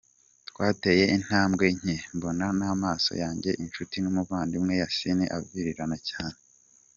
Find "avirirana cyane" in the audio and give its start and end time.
5.37-6.37